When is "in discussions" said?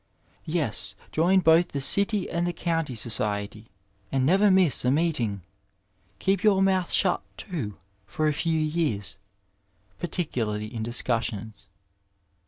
10.73-11.67